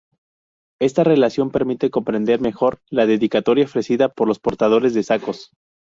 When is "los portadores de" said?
4.27-5.03